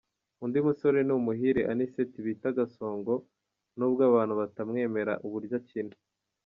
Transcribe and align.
Undi 0.43 0.57
musore 0.67 0.99
ni 1.07 1.15
Muhire 1.25 1.61
Anicet 1.71 2.11
bita 2.25 2.49
Gasongo 2.57 3.13
nubwo 3.77 4.01
abantu 4.09 4.33
batamwemera 4.41 5.13
uburyo 5.25 5.55
akina. 5.61 5.95